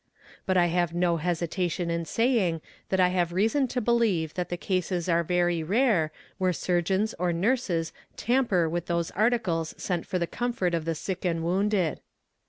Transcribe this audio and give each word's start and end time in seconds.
But 0.47 0.57
I 0.57 0.65
have 0.65 0.95
no 0.95 1.17
hesitation 1.17 1.91
in 1.91 2.05
saying 2.05 2.61
that 2.89 2.99
I 2.99 3.09
have 3.09 3.31
reason 3.31 3.67
to 3.67 3.79
believe 3.79 4.33
that 4.33 4.49
the 4.49 4.57
cases 4.57 5.07
are 5.07 5.21
very 5.23 5.61
rare 5.61 6.11
where 6.39 6.53
surgeons 6.53 7.13
or 7.19 7.31
nurses 7.31 7.93
tamper 8.17 8.67
with 8.67 8.87
those 8.87 9.11
articles 9.11 9.75
sent 9.77 10.07
for 10.07 10.17
the 10.17 10.25
comfort 10.25 10.73
of 10.73 10.85
the 10.85 10.95
sick 10.95 11.23
and 11.23 11.43
wounded. 11.43 11.99